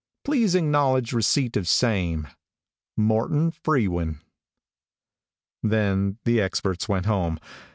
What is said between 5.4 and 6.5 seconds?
Then the